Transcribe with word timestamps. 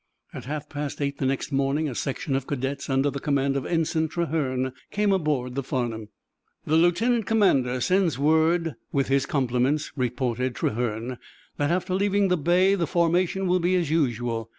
At 0.33 0.45
half 0.45 0.67
past 0.67 0.99
eight 0.99 1.19
the 1.19 1.27
next 1.27 1.51
morning 1.51 1.87
a 1.87 1.93
section 1.93 2.35
of 2.35 2.47
cadets, 2.47 2.89
under 2.89 3.11
the 3.11 3.19
command 3.19 3.55
of 3.55 3.67
Ensign 3.67 4.07
Trahern, 4.09 4.73
came 4.89 5.11
aboard 5.13 5.53
the 5.53 5.61
"Farnum." 5.61 6.09
"The 6.65 6.75
lieutenant 6.75 7.27
commander 7.27 7.79
sends 7.79 8.17
word, 8.17 8.73
with 8.91 9.09
his 9.09 9.27
compliments," 9.27 9.91
reported 9.95 10.55
Trahern, 10.55 11.19
"that 11.57 11.69
after 11.69 11.93
leaving 11.93 12.29
the 12.29 12.37
bay 12.37 12.73
the 12.73 12.87
formation 12.87 13.45
will 13.45 13.59
be 13.59 13.75
as 13.75 13.91
usual. 13.91 14.49